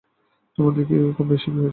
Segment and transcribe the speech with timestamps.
[0.57, 1.69] তোমাদের দেখি বেশ কমবয়সেই বিয়ে হয়েছিল।